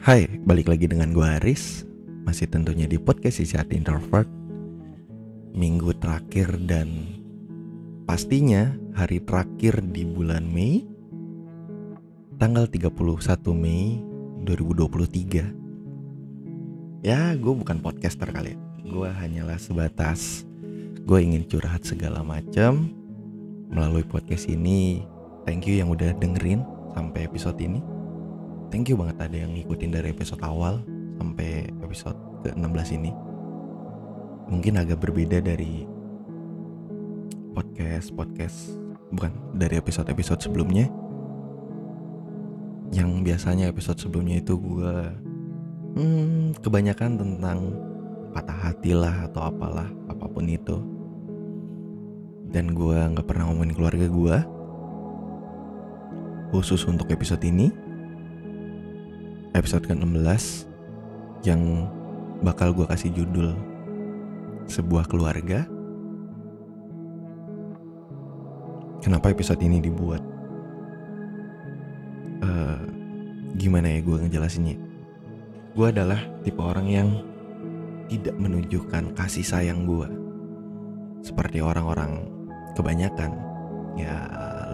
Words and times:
Hai, 0.00 0.24
balik 0.48 0.72
lagi 0.72 0.88
dengan 0.88 1.12
gue 1.12 1.20
Aris. 1.20 1.84
Masih 2.24 2.48
tentunya 2.48 2.88
di 2.88 2.96
podcast 2.96 3.36
Isi 3.36 3.52
Hati 3.52 3.76
Introvert. 3.76 4.24
Minggu 5.52 5.92
terakhir 6.00 6.56
dan 6.64 7.20
pastinya 8.08 8.72
hari 8.96 9.20
terakhir 9.20 9.84
di 9.92 10.08
bulan 10.08 10.48
Mei 10.48 10.88
Tanggal 12.40 12.64
31 12.72 12.96
Mei 13.52 14.00
2023 14.48 17.04
Ya, 17.04 17.36
gue 17.36 17.52
bukan 17.52 17.84
podcaster 17.84 18.32
kali 18.32 18.56
ya. 18.56 18.58
Gue 18.80 19.12
hanyalah 19.12 19.60
sebatas 19.60 20.48
Gue 21.04 21.28
ingin 21.28 21.44
curhat 21.44 21.84
segala 21.84 22.24
macam 22.24 22.88
Melalui 23.68 24.08
podcast 24.08 24.48
ini 24.48 25.04
Thank 25.44 25.68
you 25.68 25.76
yang 25.76 25.92
udah 25.92 26.16
dengerin 26.16 26.64
sampai 26.96 27.28
episode 27.28 27.60
ini 27.60 27.99
thank 28.70 28.86
you 28.86 28.94
banget 28.94 29.18
ada 29.18 29.36
yang 29.36 29.52
ngikutin 29.58 29.90
dari 29.90 30.14
episode 30.14 30.40
awal 30.46 30.80
sampai 31.18 31.68
episode 31.82 32.16
ke-16 32.46 32.88
ini. 32.96 33.12
Mungkin 34.50 34.78
agak 34.78 35.02
berbeda 35.02 35.42
dari 35.42 35.84
podcast 37.50 38.14
podcast 38.14 38.58
bukan 39.10 39.34
dari 39.58 39.76
episode-episode 39.76 40.40
sebelumnya. 40.40 40.86
Yang 42.90 43.10
biasanya 43.26 43.70
episode 43.70 43.98
sebelumnya 43.98 44.42
itu 44.42 44.58
gue 44.58 44.94
hmm, 45.98 46.58
kebanyakan 46.62 47.18
tentang 47.18 47.58
patah 48.30 48.70
hati 48.70 48.94
lah 48.94 49.26
atau 49.26 49.50
apalah 49.50 49.90
apa 50.06 50.26
pun 50.30 50.46
itu. 50.46 50.78
Dan 52.50 52.74
gue 52.74 52.98
nggak 52.98 53.26
pernah 53.26 53.50
ngomongin 53.50 53.74
keluarga 53.74 54.06
gue. 54.06 54.36
Khusus 56.50 56.82
untuk 56.90 57.06
episode 57.14 57.46
ini, 57.46 57.70
episode 59.54 59.86
ke-16 59.86 60.70
yang 61.46 61.88
bakal 62.44 62.72
gue 62.72 62.86
kasih 62.86 63.10
judul 63.12 63.56
sebuah 64.70 65.10
keluarga. 65.10 65.66
Kenapa 69.00 69.32
episode 69.32 69.60
ini 69.64 69.80
dibuat? 69.80 70.22
Uh, 72.40 72.78
gimana 73.56 73.88
ya 73.88 74.00
gue 74.04 74.16
ngejelasinnya? 74.26 74.76
Gue 75.72 75.86
adalah 75.88 76.20
tipe 76.44 76.60
orang 76.60 76.86
yang 76.88 77.08
tidak 78.10 78.34
menunjukkan 78.36 79.14
kasih 79.14 79.46
sayang 79.46 79.86
gue 79.86 80.08
seperti 81.22 81.62
orang-orang 81.62 82.26
kebanyakan 82.74 83.38
ya 83.94 84.14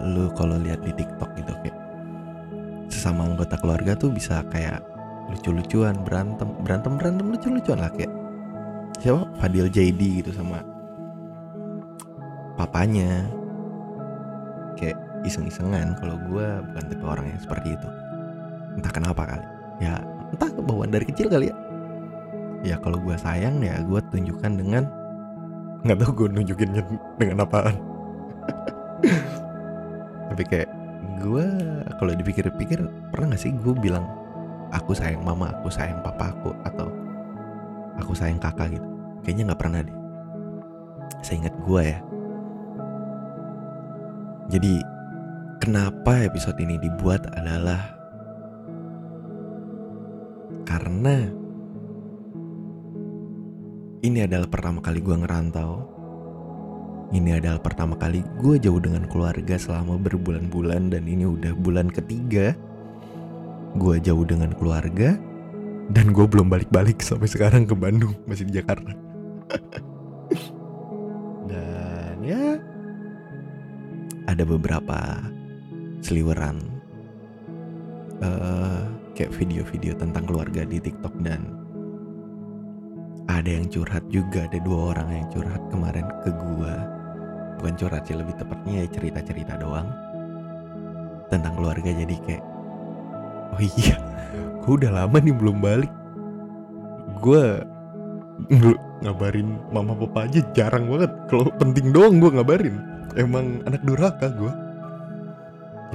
lu 0.09 0.29
kalau 0.33 0.57
lihat 0.57 0.81
di 0.81 0.89
TikTok 0.95 1.29
gitu 1.37 1.53
kayak 1.61 1.76
sesama 3.07 3.23
anggota 3.23 3.55
keluarga 3.63 3.95
tuh 3.95 4.11
bisa 4.11 4.43
kayak 4.51 4.83
lucu-lucuan 5.31 5.95
berantem 6.03 6.51
berantem 6.59 6.99
berantem 6.99 7.23
lucu-lucuan 7.31 7.79
lah 7.79 7.87
kayak 7.95 8.11
siapa? 8.99 9.23
Fadil 9.39 9.71
JD 9.71 10.19
gitu 10.19 10.35
sama 10.35 10.59
papanya. 12.59 13.31
Kayak 14.75 14.99
iseng-isengan 15.23 15.95
kalau 16.03 16.19
gue 16.27 16.47
bukan 16.67 16.83
tipe 16.91 17.05
orang 17.07 17.31
yang 17.31 17.39
seperti 17.39 17.79
itu. 17.79 17.87
Entah 18.75 18.91
kenapa 18.91 19.23
kali. 19.23 19.47
Ya 19.79 20.03
entah 20.35 20.51
kebawaan 20.51 20.91
dari 20.91 21.07
kecil 21.07 21.31
kali 21.31 21.47
ya. 21.47 21.55
Ya 22.67 22.75
kalau 22.83 22.99
gue 22.99 23.15
sayang 23.15 23.63
ya 23.63 23.79
gue 23.87 24.03
tunjukkan 24.11 24.51
dengan 24.59 24.83
nggak 25.87 25.95
tahu 26.03 26.11
gue 26.11 26.43
nunjukinnya 26.43 26.83
dengan 27.15 27.47
apaan. 27.47 27.79
Tapi 30.27 30.43
kayak 30.43 30.76
gue 31.17 31.45
kalau 31.97 32.13
dipikir-pikir 32.13 32.79
pernah 33.09 33.33
gak 33.33 33.41
sih 33.41 33.53
gue 33.53 33.73
bilang 33.77 34.05
aku 34.71 34.93
sayang 34.93 35.23
mama 35.23 35.53
aku 35.57 35.71
sayang 35.71 35.99
papa 36.03 36.31
aku 36.35 36.51
atau 36.67 36.87
aku 37.97 38.13
sayang 38.13 38.39
kakak 38.39 38.77
gitu. 38.77 38.87
Kayaknya 39.25 39.43
nggak 39.51 39.61
pernah 39.61 39.79
deh. 39.83 39.97
Saya 41.25 41.35
ingat 41.43 41.55
gue 41.65 41.81
ya. 41.83 41.99
Jadi 44.47 44.73
kenapa 45.59 46.23
episode 46.23 46.55
ini 46.63 46.79
dibuat 46.79 47.27
adalah 47.35 47.81
karena 50.63 51.27
ini 54.05 54.23
adalah 54.23 54.47
pertama 54.47 54.79
kali 54.79 55.03
gue 55.03 55.15
ngerantau 55.19 55.96
ini 57.15 57.39
adalah 57.39 57.63
pertama 57.63 57.95
kali 57.95 58.19
gue 58.43 58.59
jauh 58.59 58.83
dengan 58.83 59.07
keluarga 59.07 59.55
selama 59.55 59.95
berbulan-bulan 59.95 60.91
dan 60.91 61.07
ini 61.07 61.23
udah 61.23 61.55
bulan 61.55 61.87
ketiga. 61.87 62.51
Gue 63.79 64.03
jauh 64.03 64.27
dengan 64.27 64.51
keluarga 64.51 65.15
dan 65.95 66.11
gue 66.11 66.25
belum 66.27 66.51
balik-balik 66.51 66.99
sampai 66.99 67.31
sekarang 67.31 67.63
ke 67.63 67.71
Bandung 67.71 68.11
masih 68.27 68.43
di 68.43 68.59
Jakarta. 68.59 68.91
Dan 71.47 72.19
ya 72.27 72.59
ada 74.27 74.43
beberapa 74.43 75.23
seliweran 76.03 76.59
uh, 78.19 78.83
kayak 79.15 79.31
video-video 79.31 79.95
tentang 79.95 80.27
keluarga 80.27 80.67
di 80.67 80.83
TikTok 80.83 81.15
dan 81.23 81.55
ada 83.31 83.47
yang 83.47 83.71
curhat 83.71 84.03
juga 84.11 84.43
ada 84.43 84.59
dua 84.59 84.91
orang 84.91 85.23
yang 85.23 85.27
curhat 85.31 85.63
kemarin 85.71 86.03
ke 86.27 86.29
gue 86.35 86.96
bukan 87.57 87.73
curhat 87.75 88.05
sih 88.05 88.15
lebih 88.17 88.37
tepatnya 88.37 88.83
ya 88.83 88.87
cerita-cerita 88.89 89.53
doang 89.59 89.89
tentang 91.27 91.53
keluarga. 91.57 91.89
Jadi 91.91 92.15
kayak 92.25 92.43
oh 93.53 93.61
iya 93.61 93.95
gue 94.65 94.73
udah 94.73 94.91
lama 95.03 95.17
nih 95.17 95.35
belum 95.35 95.57
balik. 95.59 95.93
Gue 97.19 97.61
ngabarin 99.01 99.57
mama 99.73 99.97
papa 99.97 100.29
aja 100.29 100.41
jarang 100.53 100.87
banget. 100.87 101.11
Kalau 101.27 101.49
penting 101.57 101.89
doang 101.91 102.21
gue 102.21 102.29
ngabarin. 102.29 102.77
Emang 103.17 103.65
anak 103.65 103.81
durhaka 103.81 104.29
gue 104.29 104.53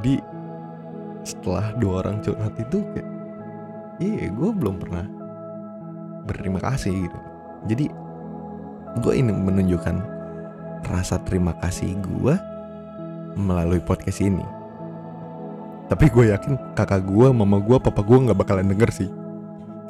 jadi 0.03 0.19
setelah 1.23 1.71
dua 1.79 2.03
orang 2.03 2.19
curhat 2.25 2.55
itu 2.59 2.83
kayak 2.91 3.09
iya 4.03 4.27
gue 4.33 4.51
belum 4.51 4.83
pernah 4.83 5.07
berterima 6.27 6.59
kasih 6.59 7.07
gitu. 7.07 7.19
Jadi 7.71 7.87
gue 8.99 9.15
ini 9.15 9.31
menunjukkan 9.31 9.97
rasa 10.87 11.23
terima 11.23 11.55
kasih 11.59 11.95
gue 12.01 12.35
melalui 13.37 13.81
podcast 13.81 14.21
ini. 14.21 14.45
Tapi 15.89 16.09
gue 16.09 16.33
yakin 16.33 16.57
kakak 16.73 17.05
gue, 17.05 17.29
mama 17.33 17.61
gue, 17.61 17.77
papa 17.77 18.01
gue 18.01 18.17
nggak 18.17 18.39
bakalan 18.39 18.71
denger 18.71 18.91
sih. 18.93 19.11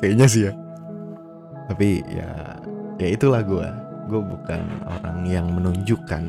Kayaknya 0.03 0.27
sih 0.27 0.43
ya. 0.51 0.53
Tapi 1.71 2.03
ya, 2.11 2.59
ya 2.99 3.07
itulah 3.07 3.43
gue. 3.47 3.67
Gue 4.11 4.19
bukan 4.19 4.63
orang 4.83 5.23
yang 5.31 5.47
menunjukkan 5.55 6.25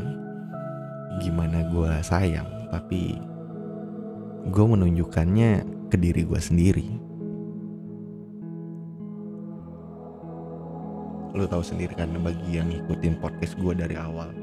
gimana 1.26 1.66
gue 1.74 1.92
sayang, 2.06 2.46
tapi 2.70 3.18
gue 4.46 4.66
menunjukkannya 4.66 5.52
ke 5.90 5.98
diri 5.98 6.22
gue 6.22 6.38
sendiri. 6.42 6.88
Lo 11.34 11.50
tahu 11.50 11.66
sendiri 11.66 11.98
kan 11.98 12.14
bagi 12.22 12.62
yang 12.62 12.70
ngikutin 12.70 13.18
podcast 13.18 13.58
gue 13.58 13.74
dari 13.74 13.98
awal 13.98 14.43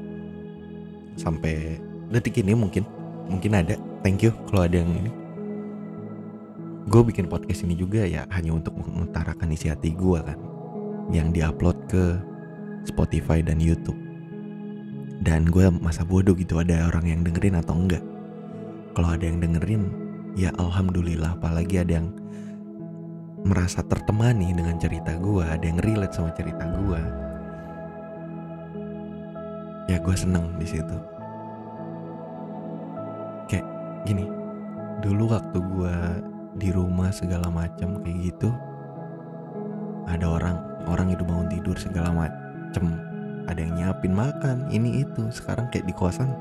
sampai 1.15 1.79
detik 2.11 2.39
ini 2.43 2.55
mungkin 2.55 2.83
mungkin 3.27 3.51
ada. 3.55 3.75
Thank 4.01 4.25
you 4.25 4.33
kalau 4.49 4.65
ada 4.65 4.81
yang 4.81 4.91
ini. 4.91 5.11
Gue 6.89 7.01
bikin 7.05 7.29
podcast 7.29 7.63
ini 7.63 7.77
juga 7.77 8.03
ya 8.03 8.25
hanya 8.33 8.57
untuk 8.57 8.75
mengutarakan 8.75 9.53
isi 9.53 9.69
hati 9.69 9.93
gue 9.93 10.19
kan 10.19 10.39
yang 11.13 11.29
diupload 11.29 11.77
ke 11.87 12.17
Spotify 12.83 13.39
dan 13.45 13.61
YouTube. 13.61 13.97
Dan 15.21 15.45
gue 15.47 15.69
masa 15.69 16.01
bodoh 16.01 16.33
gitu 16.33 16.57
ada 16.57 16.89
orang 16.89 17.05
yang 17.05 17.21
dengerin 17.21 17.61
atau 17.61 17.77
enggak. 17.77 18.01
Kalau 18.97 19.13
ada 19.13 19.23
yang 19.23 19.37
dengerin 19.37 19.83
ya 20.35 20.49
alhamdulillah 20.57 21.37
apalagi 21.37 21.83
ada 21.83 22.01
yang 22.01 22.07
merasa 23.41 23.81
tertemani 23.81 24.53
dengan 24.53 24.77
cerita 24.77 25.17
gue 25.17 25.41
ada 25.41 25.65
yang 25.65 25.81
relate 25.81 26.13
sama 26.13 26.29
cerita 26.37 26.61
gue 26.61 27.01
ya 29.91 29.99
gue 29.99 30.15
seneng 30.15 30.55
di 30.55 30.67
situ. 30.67 30.97
Kayak 33.51 33.67
gini 34.07 34.23
dulu 35.03 35.33
waktu 35.35 35.57
gue 35.59 35.95
di 36.61 36.69
rumah 36.71 37.09
segala 37.09 37.49
macam 37.49 37.99
kayak 38.05 38.31
gitu 38.31 38.53
ada 40.07 40.25
orang 40.27 40.57
orang 40.87 41.13
itu 41.13 41.23
bangun 41.23 41.47
tidur 41.51 41.75
segala 41.75 42.11
macem. 42.11 42.99
Ada 43.49 43.57
yang 43.57 43.73
nyiapin 43.75 44.13
makan 44.13 44.69
ini 44.69 45.03
itu. 45.03 45.27
Sekarang 45.33 45.67
kayak 45.73 45.89
di 45.89 45.95
kosan 45.95 46.31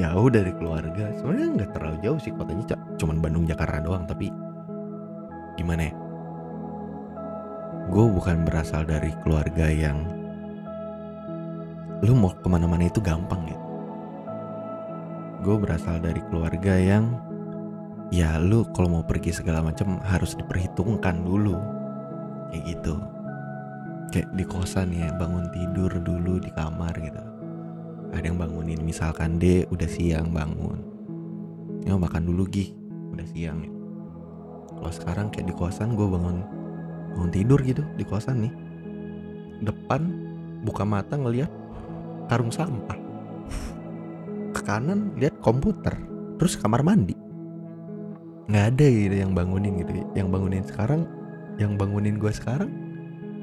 jauh 0.00 0.28
dari 0.32 0.50
keluarga. 0.56 1.12
Sebenarnya 1.18 1.48
nggak 1.62 1.70
terlalu 1.76 1.96
jauh 2.02 2.18
sih 2.18 2.32
kotanya 2.32 2.76
cuman 2.96 3.18
Bandung 3.18 3.44
Jakarta 3.44 3.82
doang 3.82 4.04
tapi 4.08 4.30
gimana 5.58 5.90
ya? 5.90 5.94
Gue 7.92 8.06
bukan 8.08 8.46
berasal 8.46 8.88
dari 8.88 9.12
keluarga 9.20 9.68
yang 9.68 10.21
lu 12.02 12.18
mau 12.18 12.34
ke 12.34 12.48
mana-mana 12.50 12.86
itu 12.86 12.98
gampang 12.98 13.46
gitu 13.46 13.62
gue 15.42 15.58
berasal 15.58 15.98
dari 15.98 16.22
keluarga 16.30 16.78
yang 16.78 17.18
ya 18.14 18.38
lu 18.38 18.62
kalau 18.76 19.00
mau 19.00 19.04
pergi 19.04 19.34
segala 19.34 19.64
macam 19.64 19.98
harus 20.06 20.38
diperhitungkan 20.38 21.26
dulu. 21.26 21.58
Kayak 22.54 22.62
gitu. 22.78 22.94
Kayak 24.14 24.28
di 24.38 24.44
kosan 24.46 24.94
ya 24.94 25.10
bangun 25.18 25.50
tidur 25.50 25.90
dulu 25.98 26.38
di 26.38 26.52
kamar 26.54 26.94
gitu. 27.00 27.24
Ada 28.12 28.28
yang 28.28 28.38
bangunin 28.38 28.84
misalkan 28.84 29.40
D 29.40 29.66
udah 29.72 29.88
siang 29.90 30.30
bangun. 30.30 30.78
Ya 31.82 31.98
makan 31.98 32.28
dulu 32.28 32.46
gih 32.46 32.70
udah 33.12 33.26
siang 33.28 33.66
gitu. 33.66 33.76
kalau 34.72 34.94
sekarang 34.94 35.26
kayak 35.28 35.52
di 35.52 35.54
kosan 35.54 35.94
gue 35.94 36.06
bangun 36.08 36.42
bangun 37.12 37.30
tidur 37.34 37.58
gitu 37.66 37.82
di 37.98 38.04
kosan 38.06 38.46
nih. 38.46 38.54
Depan 39.64 40.00
buka 40.62 40.86
mata 40.86 41.18
ngeliat 41.18 41.50
karung 42.32 42.48
sampah. 42.48 42.96
Ke 44.56 44.60
kanan 44.64 45.12
lihat 45.20 45.36
komputer 45.44 45.92
terus 46.40 46.56
kamar 46.56 46.80
mandi. 46.80 47.12
Nggak 48.48 48.64
ada 48.72 48.86
gitu 48.88 49.16
yang 49.20 49.36
bangunin 49.36 49.76
gitu. 49.84 50.00
Yang 50.16 50.28
bangunin 50.32 50.64
sekarang 50.64 51.04
yang 51.60 51.76
bangunin 51.76 52.16
gue 52.16 52.32
sekarang 52.32 52.72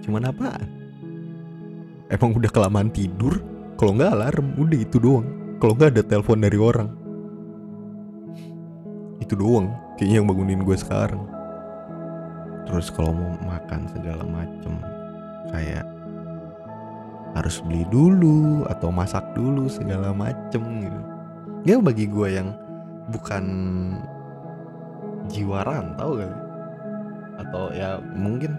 cuman 0.01 0.33
apaan? 0.33 0.65
Emang 2.09 2.33
udah 2.33 2.50
kelamaan 2.50 2.89
tidur? 2.89 3.38
Kalau 3.77 3.94
nggak 3.94 4.09
alarm. 4.09 4.57
Udah 4.57 4.80
itu 4.81 4.97
doang. 4.97 5.30
Kalau 5.62 5.77
nggak 5.77 5.94
ada 5.94 6.01
telepon 6.01 6.41
dari 6.41 6.57
orang. 6.57 6.89
Itu 9.21 9.38
doang 9.38 9.69
kayaknya 10.01 10.25
yang 10.25 10.27
bangunin 10.33 10.65
gue 10.65 10.74
sekarang. 10.74 11.21
Terus 12.65 12.89
kalau 12.89 13.13
mau 13.13 13.38
makan 13.45 13.86
segala 13.94 14.25
macem 14.25 14.74
kayak 15.53 15.86
harus 17.39 17.63
beli 17.63 17.88
dulu 17.88 18.68
atau 18.68 18.91
masak 18.91 19.24
dulu 19.31 19.71
segala 19.71 20.12
macem 20.12 20.59
gitu. 20.83 21.01
Ya 21.63 21.80
bagi 21.80 22.06
gue 22.12 22.27
yang 22.36 22.51
bukan 23.15 23.44
jiwa 25.31 25.63
rantau 25.63 26.19
kali. 26.19 26.38
Atau 27.39 27.71
ya 27.71 28.03
mungkin 28.03 28.51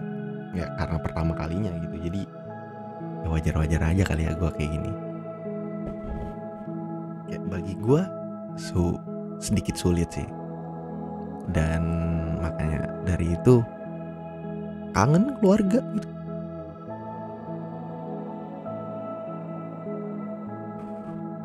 ya 0.57 0.65
karena 0.81 0.97
pertama 0.97 1.37
kalinya 1.37 1.69
gitu. 1.77 2.09
Jadi 2.09 2.21
ya 3.21 3.27
wajar-wajar 3.29 3.81
aja 3.85 4.03
kali 4.03 4.25
ya 4.25 4.33
gue 4.33 4.49
kayak 4.57 4.71
gini. 4.73 4.91
Ya 7.29 7.37
bagi 7.45 7.77
gue 7.77 8.01
su 8.57 8.97
sedikit 9.37 9.77
sulit 9.77 10.09
sih. 10.09 10.25
Dan 11.53 11.81
makanya 12.41 12.89
dari 13.05 13.37
itu 13.37 13.61
kangen 14.97 15.37
keluarga 15.37 15.85
gitu 15.95 16.09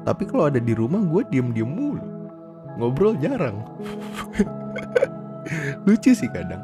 tapi 0.07 0.23
kalau 0.23 0.47
ada 0.47 0.63
di 0.63 0.71
rumah 0.71 1.03
gue 1.03 1.27
diem-diem 1.35 1.67
mulu. 1.67 2.07
Ngobrol 2.79 3.19
jarang. 3.19 3.59
Lucu 5.87 6.15
sih 6.15 6.31
kadang. 6.31 6.63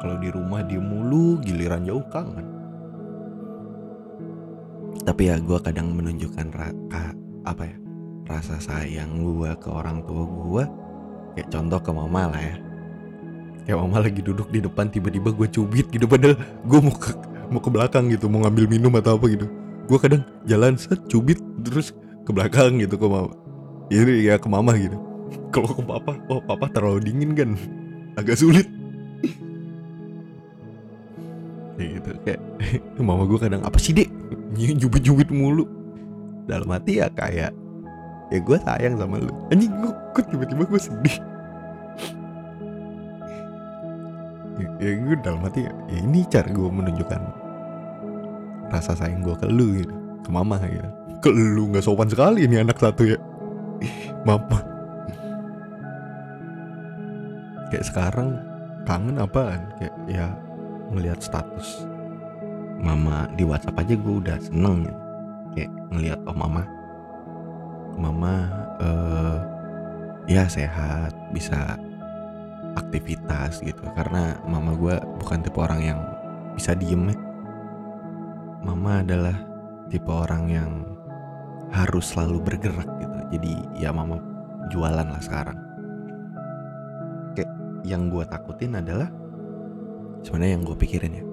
Kalau 0.00 0.16
di 0.16 0.32
rumah 0.32 0.64
dia 0.64 0.80
mulu 0.80 1.36
giliran 1.44 1.84
jauh 1.84 2.00
kangen. 2.08 2.48
Tapi 5.04 5.28
ya 5.28 5.36
gue 5.36 5.58
kadang 5.60 5.92
menunjukkan 5.92 6.48
raka 6.56 7.12
apa 7.44 7.64
ya 7.64 7.76
rasa 8.28 8.60
sayang 8.60 9.24
gue 9.24 9.48
ke 9.56 9.72
orang 9.72 10.04
tua 10.04 10.24
gue 10.28 10.64
kayak 11.32 11.48
contoh 11.48 11.80
ke 11.80 11.90
mama 11.92 12.32
lah 12.32 12.40
ya. 12.40 12.56
Kayak 13.68 13.78
mama 13.84 13.98
lagi 14.00 14.20
duduk 14.24 14.48
di 14.48 14.64
depan 14.64 14.88
tiba-tiba 14.88 15.28
gue 15.32 15.48
cubit 15.52 15.92
gitu 15.92 16.08
padahal 16.08 16.40
gue 16.40 16.78
mau 16.80 16.96
ke 16.96 17.12
mau 17.52 17.60
ke 17.60 17.68
belakang 17.68 18.08
gitu 18.08 18.32
mau 18.32 18.44
ngambil 18.48 18.64
minum 18.64 18.92
atau 18.96 19.20
apa 19.20 19.28
gitu. 19.28 19.44
Gue 19.88 19.98
kadang 20.00 20.24
jalan 20.44 20.76
set 20.76 21.00
cubit 21.08 21.40
terus 21.62 21.94
ke 22.22 22.30
belakang 22.30 22.78
gitu 22.78 23.00
ke 23.00 23.06
mama 23.08 23.32
ini 23.88 24.28
ya 24.28 24.36
ke 24.36 24.48
mama 24.48 24.76
gitu. 24.76 25.00
Kalau 25.48 25.72
ke 25.72 25.82
papa 25.84 26.12
oh 26.28 26.40
papa 26.44 26.68
terlalu 26.72 27.08
dingin 27.08 27.32
kan? 27.32 27.50
Agak 28.20 28.36
sulit. 28.36 28.68
Kayak 31.78 31.88
gitu 32.00 32.10
kayak 32.26 32.40
mama 33.00 33.24
gue 33.24 33.38
kadang 33.40 33.62
apa 33.64 33.78
sih 33.80 33.96
dek 33.96 34.08
jubit-jubit 34.56 35.32
mulu. 35.32 35.64
Dalam 36.44 36.68
hati 36.68 37.00
ya 37.00 37.08
kayak 37.12 37.52
ya 38.28 38.38
gue 38.38 38.58
sayang 38.60 39.00
sama 39.00 39.20
lu. 39.24 39.32
Anjing 39.48 39.72
gue 39.72 39.92
kok 40.12 40.28
tiba-tiba 40.28 40.68
gue 40.68 40.80
sedih? 40.80 41.16
Ya, 44.58 44.68
ya 44.82 44.90
gue 45.00 45.16
dalam 45.22 45.40
hati 45.46 45.70
ya, 45.70 45.72
ya 45.86 45.98
ini 46.02 46.26
cara 46.26 46.50
gue 46.50 46.66
menunjukkan 46.66 47.22
rasa 48.68 48.92
sayang 48.98 49.22
gue 49.24 49.32
ke 49.38 49.46
lu 49.48 49.80
gitu 49.80 49.94
ke 50.26 50.30
mama 50.34 50.58
gitu 50.66 50.90
ke 51.18 51.30
lu 51.30 51.70
nggak 51.70 51.84
sopan 51.84 52.08
sekali 52.10 52.46
ini 52.46 52.62
anak 52.62 52.78
satu 52.78 53.02
ya. 53.04 53.18
Mama 54.26 54.58
kayak 57.68 57.84
sekarang 57.84 58.40
kangen 58.88 59.20
apaan? 59.20 59.62
Kayak 59.76 59.96
ya 60.08 60.26
ngelihat 60.88 61.20
status 61.20 61.84
mama 62.78 63.26
di 63.34 63.42
WhatsApp 63.42 63.82
aja 63.82 63.94
gue 63.98 64.14
udah 64.22 64.38
seneng 64.38 64.86
gitu 64.86 65.02
kayak 65.58 65.72
ngelihat 65.90 66.20
oh 66.30 66.36
mama. 66.36 66.62
Mama 67.98 68.34
uh, 68.78 69.38
ya 70.30 70.46
sehat 70.46 71.10
bisa 71.34 71.74
aktivitas 72.78 73.58
gitu. 73.58 73.82
Karena 73.98 74.38
mama 74.46 74.78
gue 74.78 74.94
bukan 75.18 75.42
tipe 75.42 75.58
orang 75.58 75.82
yang 75.82 76.00
bisa 76.54 76.78
diem 76.78 77.10
ya. 77.10 77.16
Mama 78.62 79.02
adalah 79.02 79.34
tipe 79.90 80.10
orang 80.10 80.46
yang 80.46 80.70
harus 81.72 82.12
selalu 82.14 82.40
bergerak 82.44 82.88
gitu. 83.00 83.18
Jadi 83.38 83.52
ya 83.78 83.92
mama 83.92 84.20
jualan 84.72 85.04
lah 85.04 85.22
sekarang. 85.22 85.58
Kayak 87.36 87.52
yang 87.84 88.08
gue 88.08 88.24
takutin 88.24 88.76
adalah 88.78 89.08
sebenarnya 90.24 90.52
yang 90.58 90.64
gue 90.66 90.76
pikirin 90.76 91.14
ya 91.14 91.24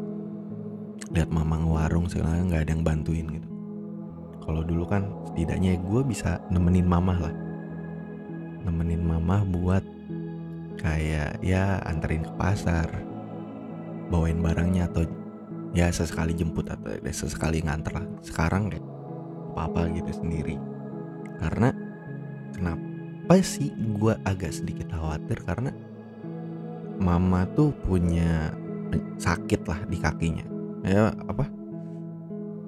lihat 1.15 1.29
mama 1.31 1.59
ngewarung 1.59 2.11
sekarang 2.11 2.51
nggak 2.51 2.67
ada 2.67 2.71
yang 2.75 2.83
bantuin 2.83 3.27
gitu. 3.29 3.49
Kalau 4.43 4.61
dulu 4.61 4.85
kan 4.85 5.09
setidaknya 5.31 5.79
gue 5.81 6.01
bisa 6.05 6.37
nemenin 6.51 6.85
mama 6.85 7.15
lah. 7.17 7.35
Nemenin 8.65 9.01
mama 9.01 9.41
buat 9.45 9.83
kayak 10.79 11.39
ya 11.41 11.79
anterin 11.87 12.27
ke 12.27 12.33
pasar 12.37 12.85
bawain 14.11 14.37
barangnya 14.37 14.85
atau 14.91 15.07
ya 15.73 15.89
sesekali 15.89 16.37
jemput 16.37 16.69
atau 16.69 16.93
ya 16.93 17.13
sesekali 17.13 17.63
nganter 17.63 17.95
lah. 17.95 18.05
Sekarang 18.21 18.69
kayak 18.69 18.85
apa 19.55 19.87
gitu 19.91 20.11
sendiri. 20.11 20.59
Karena 21.39 21.71
kenapa 22.55 23.33
sih 23.43 23.71
gue 23.75 24.13
agak 24.23 24.51
sedikit 24.51 24.91
khawatir? 24.91 25.41
Karena 25.43 25.71
mama 26.99 27.43
tuh 27.55 27.75
punya 27.83 28.51
sakit 29.19 29.67
lah 29.67 29.79
di 29.87 29.97
kakinya. 29.99 30.45
Ya 30.85 31.11
apa? 31.27 31.47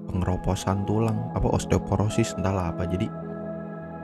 Pengeroposan 0.08 0.88
tulang 0.88 1.32
apa 1.36 1.48
osteoporosis 1.51 2.36
entahlah 2.39 2.72
apa. 2.72 2.88
Jadi 2.88 3.08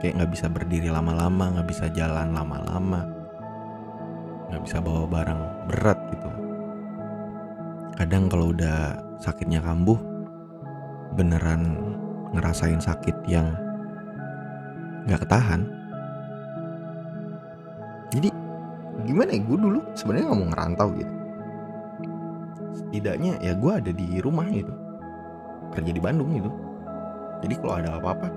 kayak 0.00 0.20
nggak 0.20 0.32
bisa 0.32 0.46
berdiri 0.52 0.88
lama-lama 0.92 1.58
nggak 1.58 1.68
bisa 1.68 1.88
jalan 1.92 2.32
lama-lama. 2.32 3.04
Nggak 4.52 4.62
bisa 4.64 4.78
bawa 4.84 5.04
barang 5.08 5.42
berat 5.72 5.98
gitu. 6.12 6.30
Kadang 7.94 8.26
kalau 8.26 8.50
udah 8.50 8.98
sakitnya 9.22 9.62
kambuh 9.62 9.96
beneran 11.14 11.94
ngerasain 12.34 12.82
sakit 12.82 13.16
yang 13.30 13.54
nggak 15.06 15.22
ketahan. 15.24 15.64
Jadi 18.10 18.28
gimana 19.06 19.30
ya? 19.34 19.40
Gue 19.42 19.58
dulu 19.58 19.80
sebenarnya 19.94 20.26
nggak 20.30 20.40
mau 20.42 20.48
ngerantau 20.50 20.88
gitu. 20.98 21.12
Setidaknya 22.74 23.32
ya 23.38 23.52
gue 23.54 23.72
ada 23.72 23.90
di 23.94 24.06
rumah 24.18 24.46
gitu. 24.50 24.74
Kerja 25.74 25.90
di 25.94 26.02
Bandung 26.02 26.30
gitu. 26.34 26.50
Jadi 27.42 27.54
kalau 27.60 27.74
ada 27.78 27.98
apa-apa 28.00 28.28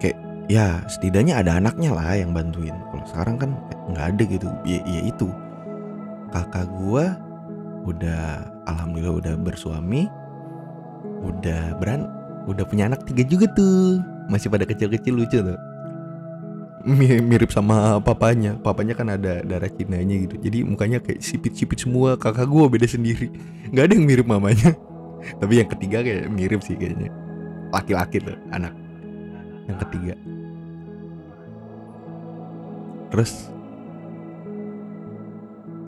kayak 0.00 0.18
ya 0.50 0.82
setidaknya 0.90 1.38
ada 1.38 1.62
anaknya 1.62 1.94
lah 1.94 2.18
yang 2.18 2.34
bantuin. 2.34 2.74
Kalau 2.90 3.06
sekarang 3.06 3.36
kan 3.38 3.50
nggak 3.90 4.06
ada 4.16 4.22
gitu. 4.26 4.46
Ya, 4.66 4.80
ya 4.82 5.00
itu. 5.06 5.28
Kakak 6.32 6.66
gue 6.80 7.04
udah 7.82 8.46
alhamdulillah 8.70 9.18
udah 9.18 9.34
bersuami 9.42 10.06
udah 11.22 11.74
beran 11.82 12.06
udah 12.46 12.64
punya 12.66 12.90
anak 12.90 13.06
tiga 13.06 13.22
juga 13.26 13.46
tuh. 13.52 14.02
Masih 14.30 14.48
pada 14.48 14.64
kecil-kecil 14.66 15.14
lucu 15.14 15.38
tuh. 15.38 15.58
Mirip 17.30 17.54
sama 17.54 18.02
papanya. 18.02 18.58
Papanya 18.58 18.94
kan 18.98 19.10
ada 19.14 19.42
darah 19.46 19.70
Cinanya 19.70 20.16
gitu. 20.26 20.34
Jadi 20.42 20.66
mukanya 20.66 20.98
kayak 20.98 21.22
sipit-sipit 21.22 21.78
semua. 21.78 22.18
Kakak 22.18 22.50
gue 22.50 22.64
beda 22.66 22.86
sendiri. 22.90 23.30
Nggak 23.70 23.84
ada 23.86 23.92
yang 23.94 24.06
mirip 24.06 24.26
mamanya. 24.26 24.74
Tapi 25.40 25.62
yang 25.62 25.68
ketiga 25.70 26.02
kayak 26.02 26.26
mirip 26.30 26.60
sih 26.66 26.74
kayaknya. 26.74 27.10
Laki-laki 27.70 28.18
tuh 28.18 28.38
anak. 28.50 28.74
Yang 29.70 29.78
ketiga. 29.86 30.14
Terus 33.12 33.52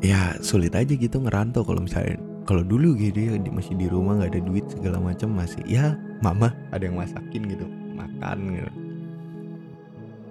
ya 0.04 0.36
sulit 0.44 0.76
aja 0.76 0.92
gitu 0.92 1.16
ngerantau 1.16 1.64
kalau 1.64 1.80
misalnya 1.80 2.20
kalau 2.44 2.60
dulu 2.60 2.92
gitu 3.00 3.16
ya 3.16 3.40
masih 3.48 3.72
di 3.72 3.88
rumah 3.88 4.20
nggak 4.20 4.36
ada 4.36 4.42
duit 4.44 4.64
segala 4.68 5.00
macam 5.00 5.32
masih 5.32 5.64
ya 5.64 5.96
mama 6.24 6.48
ada 6.72 6.88
yang 6.88 6.96
masakin 6.96 7.44
gitu 7.44 7.68
makan 7.92 8.38
gitu. 8.56 8.72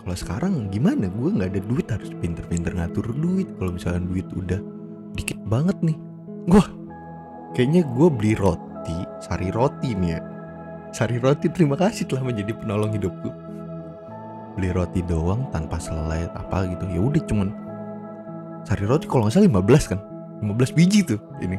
Kalau 0.04 0.16
sekarang 0.20 0.54
gimana? 0.68 1.08
Gue 1.08 1.32
nggak 1.32 1.50
ada 1.56 1.62
duit 1.64 1.88
harus 1.88 2.12
pinter-pinter 2.20 2.76
ngatur 2.76 3.14
duit. 3.16 3.48
Kalau 3.56 3.72
misalnya 3.78 4.04
duit 4.04 4.28
udah 4.36 4.60
dikit 5.14 5.38
banget 5.46 5.78
nih 5.86 5.98
gue 6.50 6.64
kayaknya 7.54 7.86
gue 7.86 8.08
beli 8.10 8.34
roti 8.36 8.98
sari 9.24 9.54
roti 9.54 9.96
nih 9.96 10.12
ya. 10.18 10.22
Sari 10.94 11.18
roti 11.18 11.50
terima 11.50 11.74
kasih 11.80 12.06
telah 12.06 12.26
menjadi 12.26 12.54
penolong 12.54 12.92
hidupku. 12.94 13.30
Beli 14.60 14.70
roti 14.76 15.02
doang 15.06 15.50
tanpa 15.50 15.80
selai 15.82 16.30
apa 16.30 16.70
gitu. 16.70 16.86
Ya 16.90 17.02
udah 17.02 17.22
cuman 17.26 17.50
sari 18.68 18.84
roti 18.86 19.06
kalau 19.08 19.26
nggak 19.26 19.40
salah 19.40 19.50
15 19.50 19.92
kan? 19.96 20.00
15 20.44 20.78
biji 20.78 21.00
tuh 21.08 21.22
ini. 21.40 21.58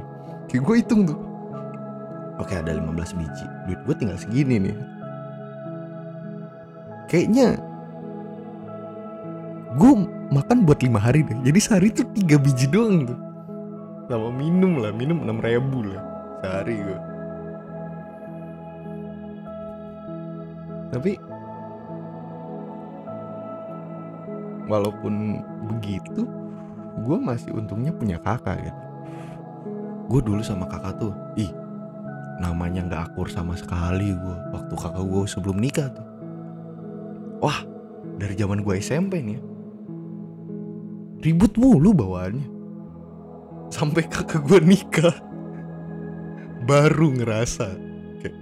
Kayak 0.53 0.63
gue 0.69 0.75
hitung 0.85 1.03
tuh 1.09 1.19
oke 2.41 2.55
ada 2.55 2.71
15 2.75 3.19
biji. 3.21 3.47
Duit 3.69 3.81
gue 3.85 3.95
tinggal 3.95 4.19
segini 4.19 4.57
nih. 4.71 4.77
Kayaknya 7.11 7.59
gue 9.75 9.93
makan 10.33 10.67
buat 10.67 10.81
lima 10.83 10.99
hari 10.99 11.23
deh. 11.27 11.37
Jadi 11.47 11.59
sehari 11.61 11.89
tuh 11.95 12.07
tiga 12.15 12.39
biji 12.39 12.67
doang 12.71 13.07
tuh. 13.07 13.19
Sama 14.11 14.29
minum 14.31 14.79
lah 14.79 14.93
minum 14.93 15.25
enam 15.25 15.41
ribu 15.41 15.81
lah 15.81 16.15
sehari 16.45 16.77
gue 16.77 17.01
tapi 20.93 21.17
walaupun 24.69 25.41
begitu 25.73 26.29
gue 27.03 27.19
masih 27.19 27.51
untungnya 27.57 27.91
punya 27.97 28.21
kakak 28.21 28.61
gitu 28.61 28.83
gue 30.13 30.21
dulu 30.21 30.45
sama 30.45 30.69
kakak 30.69 31.01
tuh 31.01 31.17
ih 31.41 31.51
namanya 32.43 32.87
nggak 32.87 33.03
akur 33.13 33.31
sama 33.31 33.55
sekali 33.55 34.11
gue 34.11 34.37
waktu 34.51 34.75
kakak 34.75 35.05
gue 35.07 35.23
sebelum 35.31 35.57
nikah 35.59 35.89
tuh. 35.91 36.07
Wah 37.43 37.61
dari 38.19 38.35
zaman 38.35 38.63
gue 38.63 38.75
SMP 38.79 39.21
nih 39.21 39.37
ya, 39.39 39.43
ribut 41.23 41.55
mulu 41.59 41.95
bawaannya. 41.95 42.49
Sampai 43.71 44.07
kakak 44.07 44.47
gue 44.47 44.61
nikah. 44.63 45.15
Baru 46.65 47.13
ngerasa 47.13 47.67
kayak 48.23 48.37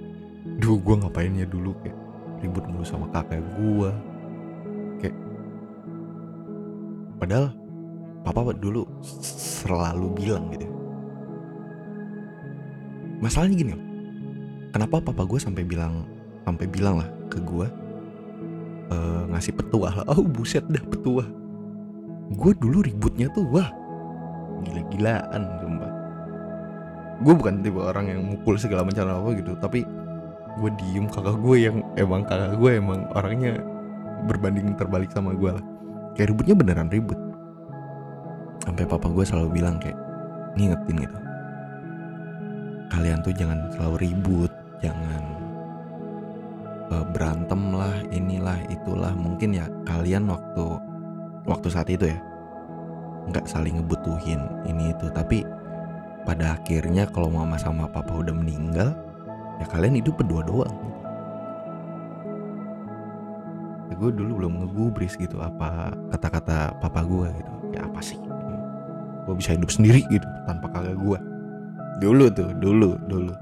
duh 0.62 0.78
gue 0.78 0.94
ngapainnya 1.02 1.48
dulu? 1.48 1.74
Kayak 1.82 1.98
ribut 2.42 2.64
mulu 2.66 2.82
sama 2.82 3.06
kakak 3.14 3.42
gue 3.58 3.90
kayak 4.98 5.16
padahal 7.22 7.54
papa 8.26 8.54
dulu 8.54 8.82
selalu 9.02 10.06
bilang 10.18 10.50
gitu 10.50 10.81
masalahnya 13.22 13.56
gini 13.56 13.72
kenapa 14.74 14.98
papa 14.98 15.22
gue 15.22 15.38
sampai 15.38 15.62
bilang 15.62 16.02
sampai 16.42 16.66
bilang 16.66 16.98
lah 16.98 17.08
ke 17.30 17.38
gue 17.38 17.66
uh, 18.92 19.22
ngasih 19.32 19.54
petuah 19.56 19.92
lah. 20.02 20.04
Oh 20.10 20.24
buset 20.24 20.64
dah 20.68 20.82
petuah. 20.82 21.26
Gue 22.32 22.52
dulu 22.58 22.84
ributnya 22.84 23.28
tuh 23.32 23.44
wah 23.48 23.68
gila-gilaan 24.66 25.42
sumpah. 25.60 25.92
Gue 27.22 27.34
bukan 27.38 27.62
tipe 27.62 27.78
orang 27.78 28.10
yang 28.10 28.20
mukul 28.26 28.58
segala 28.58 28.82
macam 28.82 29.06
apa 29.06 29.30
gitu 29.38 29.52
tapi 29.62 29.86
gue 30.52 30.70
diem 30.76 31.08
kakak 31.08 31.38
gue 31.40 31.56
yang 31.56 31.76
emang 31.96 32.26
kakak 32.28 32.58
gue 32.60 32.70
emang 32.76 33.08
orangnya 33.16 33.62
berbanding 34.26 34.74
terbalik 34.74 35.08
sama 35.14 35.32
gue 35.36 35.50
lah. 35.54 35.64
Kayak 36.18 36.34
ributnya 36.34 36.54
beneran 36.58 36.88
ribut. 36.90 37.18
Sampai 38.62 38.86
papa 38.86 39.10
gue 39.10 39.24
selalu 39.26 39.62
bilang 39.62 39.78
kayak 39.82 39.98
ngingetin 40.54 41.08
gitu 41.08 41.21
kalian 42.92 43.24
tuh 43.24 43.32
jangan 43.32 43.72
selalu 43.72 43.96
ribut 44.04 44.52
jangan 44.84 45.24
uh, 46.92 47.06
berantem 47.08 47.72
lah 47.72 47.96
inilah 48.12 48.60
itulah. 48.68 49.16
Mungkin 49.16 49.56
ya 49.56 49.64
kalian 49.88 50.28
waktu 50.28 50.76
waktu 51.48 51.68
saat 51.72 51.88
itu 51.88 52.12
ya 52.12 52.18
nggak 53.32 53.48
saling 53.48 53.80
ngebutuhin 53.80 54.44
ini 54.68 54.92
itu. 54.92 55.08
Tapi 55.08 55.40
pada 56.28 56.60
akhirnya 56.60 57.08
kalau 57.08 57.32
mama 57.32 57.56
sama 57.56 57.88
papa 57.88 58.12
udah 58.12 58.36
meninggal 58.36 58.92
ya 59.56 59.66
kalian 59.72 59.96
hidup 59.96 60.20
berdua 60.20 60.44
doang. 60.44 60.76
Ya 63.88 63.94
gue 63.96 64.10
dulu 64.12 64.44
belum 64.44 64.52
ngegubris 64.60 65.16
gitu 65.16 65.40
apa 65.40 65.96
kata-kata 66.12 66.76
papa 66.76 67.00
gue 67.08 67.28
gitu. 67.40 67.52
Ya 67.72 67.88
apa 67.88 68.04
sih? 68.04 68.20
Gue 69.24 69.34
bisa 69.38 69.56
hidup 69.56 69.72
sendiri 69.72 70.04
gitu 70.12 70.28
tanpa 70.44 70.68
kakak 70.68 70.98
gue 71.00 71.31
dulu 71.98 72.30
tuh 72.32 72.50
dulu 72.62 72.96
dulu. 73.10 73.34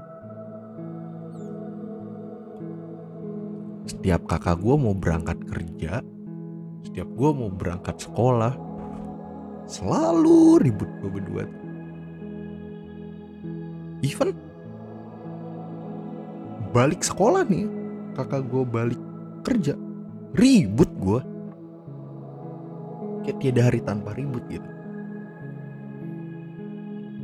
Setiap 3.87 4.25
kakak 4.25 4.59
gue 4.59 4.75
mau 4.75 4.95
berangkat 4.97 5.37
kerja 5.45 6.01
setiap 6.81 7.07
gue 7.15 7.29
mau 7.31 7.47
berangkat 7.47 7.95
sekolah 8.03 8.51
selalu 9.69 10.59
ribut 10.59 10.91
gue 10.99 11.09
berdua. 11.13 11.43
Even 14.03 14.35
balik 16.75 16.99
sekolah 17.05 17.47
nih 17.47 17.69
kakak 18.17 18.43
gue 18.49 18.63
balik 18.67 19.01
kerja 19.45 19.77
ribut 20.35 20.91
gue 20.99 21.19
kayak 23.23 23.37
tiada 23.39 23.61
hari 23.71 23.79
tanpa 23.79 24.11
ribut 24.17 24.43
gitu. 24.49 24.67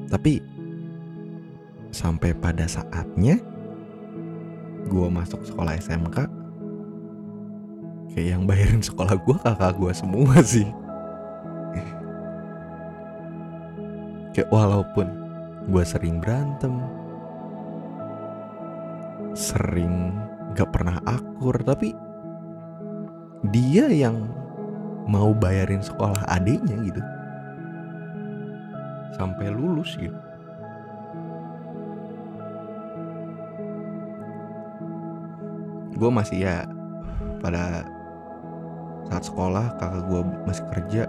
Tapi 0.08 0.40
sampai 1.98 2.30
pada 2.38 2.70
saatnya 2.70 3.42
gue 4.86 5.08
masuk 5.10 5.42
sekolah 5.42 5.74
SMK 5.82 6.30
kayak 8.14 8.28
yang 8.38 8.46
bayarin 8.46 8.86
sekolah 8.86 9.18
gue 9.18 9.38
kakak 9.42 9.74
gue 9.82 9.92
semua 9.98 10.38
sih. 10.54 10.70
Kayak 14.38 14.54
walaupun 14.54 15.10
gue 15.74 15.84
sering 15.84 16.22
berantem 16.22 16.78
sering 19.34 20.14
gak 20.54 20.70
pernah 20.70 21.02
akur 21.10 21.58
tapi 21.66 21.98
dia 23.50 23.90
yang 23.90 24.30
mau 25.10 25.34
bayarin 25.34 25.82
sekolah 25.82 26.30
adiknya 26.30 26.78
gitu. 26.86 27.02
Sampai 29.18 29.50
lulus 29.50 29.98
gitu 29.98 30.27
gue 35.98 36.10
masih 36.14 36.46
ya 36.46 36.56
pada 37.42 37.82
saat 39.10 39.24
sekolah 39.26 39.74
kakak 39.82 40.04
gue 40.06 40.22
masih 40.46 40.66
kerja 40.70 41.04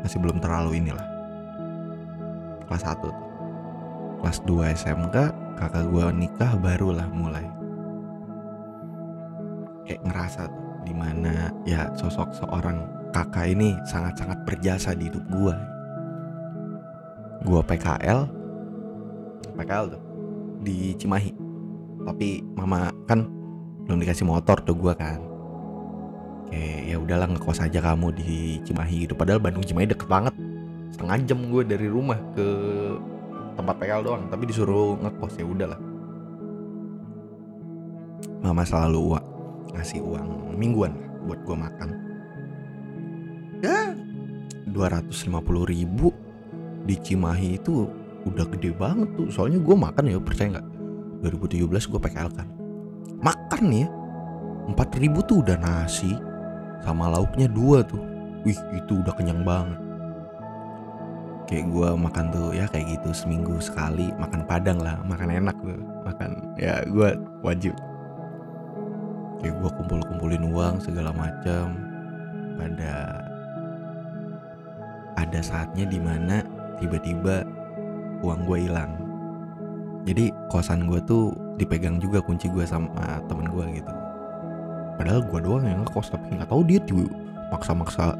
masih 0.00 0.18
belum 0.22 0.38
terlalu 0.40 0.80
inilah. 0.80 1.06
Kelas 2.66 2.82
1 2.82 3.04
tuh. 3.04 3.16
kelas 4.16 4.38
2 4.48 4.74
SMK 4.80 5.16
kakak 5.60 5.84
gue 5.92 6.04
nikah 6.16 6.52
barulah 6.56 7.06
mulai. 7.12 7.44
Kayak 9.84 10.02
ngerasa 10.08 10.40
tuh 10.50 10.66
di 10.86 10.94
mana 10.96 11.52
ya 11.68 11.90
sosok 11.94 12.32
seorang 12.32 12.86
kakak 13.12 13.52
ini 13.52 13.74
sangat-sangat 13.86 14.38
berjasa 14.46 14.94
di 14.94 15.10
hidup 15.10 15.24
gue 15.30 15.54
gue 17.46 17.60
PKL 17.62 18.20
PKL 19.54 19.86
tuh 19.94 20.02
di 20.62 20.94
Cimahi. 20.98 21.32
Tapi 22.06 22.42
mama 22.54 22.90
kan 23.10 23.35
belum 23.86 24.02
dikasih 24.02 24.26
motor 24.26 24.58
tuh 24.66 24.74
gue 24.74 24.92
kan. 24.98 25.22
Kayak 26.50 26.78
ya 26.90 26.96
udahlah 26.98 27.26
ngekos 27.30 27.62
aja 27.62 27.78
kamu 27.82 28.14
di 28.18 28.58
Cimahi 28.66 29.06
gitu. 29.06 29.14
Padahal 29.14 29.38
Bandung 29.38 29.62
Cimahi 29.62 29.86
deket 29.90 30.10
banget. 30.10 30.34
Setengah 30.90 31.16
jam 31.26 31.38
gue 31.50 31.62
dari 31.62 31.86
rumah 31.86 32.18
ke 32.34 32.46
tempat 33.56 33.74
PKL 33.80 34.02
doang 34.04 34.22
tapi 34.28 34.44
disuruh 34.50 34.98
ngekos 35.00 35.34
ya 35.38 35.46
udahlah. 35.46 35.80
Mama 38.42 38.62
selalu 38.62 39.14
uang 39.14 39.26
ngasih 39.74 40.00
uang 40.02 40.28
mingguan 40.58 40.92
buat 41.26 41.40
gue 41.46 41.56
makan. 41.56 41.88
Ya 43.62 43.94
250 44.70 45.72
ribu 45.72 46.10
di 46.86 46.94
Cimahi 46.98 47.58
itu 47.58 47.90
udah 48.26 48.46
gede 48.50 48.74
banget 48.74 49.08
tuh. 49.14 49.30
Soalnya 49.30 49.62
gue 49.62 49.76
makan 49.78 50.10
ya 50.10 50.18
percaya 50.18 50.58
nggak? 50.58 50.68
2017 51.26 51.90
gue 51.90 52.00
PKL 52.02 52.30
kan 52.34 52.55
makan 53.20 53.62
nih 53.70 53.84
ya. 53.84 53.88
4000 54.66 55.28
tuh 55.30 55.36
udah 55.46 55.56
nasi 55.62 56.18
sama 56.82 57.06
lauknya 57.10 57.46
dua 57.46 57.86
tuh. 57.86 58.02
Wih 58.42 58.58
itu 58.74 59.02
udah 59.02 59.14
kenyang 59.14 59.42
banget. 59.46 59.78
Kayak 61.46 61.70
gue 61.70 61.88
makan 61.94 62.26
tuh 62.34 62.50
ya 62.50 62.66
kayak 62.66 62.98
gitu 62.98 63.14
seminggu 63.14 63.62
sekali 63.62 64.10
makan 64.18 64.42
padang 64.50 64.82
lah 64.82 64.98
makan 65.06 65.30
enak 65.30 65.54
tuh 65.62 65.78
makan 66.02 66.42
ya 66.58 66.82
gue 66.82 67.14
wajib. 67.46 67.74
Kayak 69.38 69.54
gue 69.62 69.70
kumpul-kumpulin 69.78 70.42
uang 70.50 70.82
segala 70.82 71.14
macam. 71.14 71.78
Pada 72.56 73.22
ada 75.16 75.40
saatnya 75.44 75.86
di 75.86 76.00
mana 76.02 76.42
tiba-tiba 76.82 77.46
uang 78.26 78.42
gue 78.48 78.58
hilang. 78.66 78.92
Jadi 80.06 80.30
kosan 80.50 80.86
gue 80.90 80.98
tuh 81.06 81.30
dipegang 81.56 82.00
juga 82.00 82.20
kunci 82.20 82.48
gue 82.52 82.64
sama 82.64 82.88
temen 83.28 83.48
gue 83.48 83.80
gitu. 83.80 83.92
Padahal 84.96 85.20
gue 85.28 85.40
doang 85.44 85.64
yang 85.64 85.84
ngekos 85.84 86.12
tapi 86.12 86.36
nggak 86.36 86.48
tahu 86.48 86.64
dia 86.64 86.80
tuh 86.84 87.08
maksa-maksa 87.52 88.16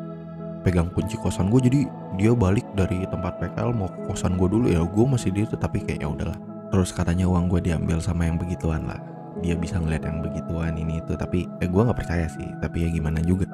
pegang 0.61 0.91
kunci 0.93 1.15
kosan 1.21 1.49
gue 1.49 1.61
jadi 1.63 1.81
dia 2.19 2.33
balik 2.35 2.67
dari 2.77 3.07
tempat 3.07 3.39
PKL 3.41 3.73
mau 3.73 3.89
kosan 4.09 4.37
gue 4.37 4.49
dulu. 4.49 4.67
Ya 4.69 4.85
gue 4.85 5.05
masih 5.09 5.33
di 5.33 5.45
itu 5.49 5.57
tapi 5.57 5.81
kayak 5.81 6.05
ya 6.05 6.09
udahlah. 6.09 6.39
Terus 6.73 6.93
katanya 6.93 7.25
uang 7.31 7.49
gue 7.49 7.61
diambil 7.65 8.03
sama 8.03 8.29
yang 8.29 8.37
begituan 8.37 8.85
lah. 8.85 9.01
Dia 9.41 9.57
bisa 9.57 9.81
ngeliat 9.81 10.05
yang 10.05 10.21
begituan 10.25 10.77
ini 10.77 11.01
itu. 11.01 11.17
Tapi 11.17 11.49
eh 11.61 11.69
gue 11.69 11.81
nggak 11.81 11.97
percaya 11.97 12.29
sih. 12.29 12.49
Tapi 12.61 12.85
ya 12.85 12.89
gimana 12.93 13.21
juga. 13.25 13.49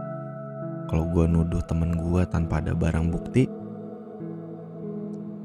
Kalau 0.90 1.08
gue 1.08 1.24
nuduh 1.24 1.62
temen 1.64 1.94
gue 1.94 2.22
tanpa 2.28 2.60
ada 2.60 2.76
barang 2.76 3.08
bukti 3.08 3.48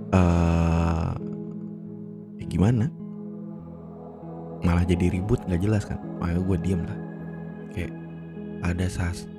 eh 0.08 1.12
ya 2.40 2.46
gimana 2.48 2.88
jadi 4.88 5.06
ribut 5.12 5.44
nggak 5.46 5.62
jelas 5.62 5.84
kan? 5.84 6.00
Makanya 6.18 6.42
gue 6.42 6.58
diem 6.64 6.82
lah. 6.88 7.00
Kayak 7.76 7.94
ada 8.66 8.88